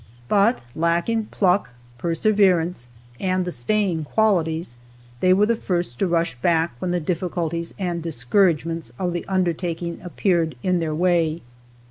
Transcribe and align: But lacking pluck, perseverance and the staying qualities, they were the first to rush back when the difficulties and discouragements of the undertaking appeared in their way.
But 0.27 0.63
lacking 0.75 1.25
pluck, 1.25 1.69
perseverance 1.99 2.87
and 3.19 3.45
the 3.45 3.51
staying 3.51 4.03
qualities, 4.05 4.77
they 5.19 5.31
were 5.31 5.45
the 5.45 5.55
first 5.55 5.99
to 5.99 6.07
rush 6.07 6.33
back 6.41 6.73
when 6.79 6.89
the 6.89 6.99
difficulties 6.99 7.75
and 7.77 8.01
discouragements 8.01 8.91
of 8.97 9.13
the 9.13 9.27
undertaking 9.27 10.01
appeared 10.03 10.55
in 10.63 10.79
their 10.79 10.95
way. 10.95 11.43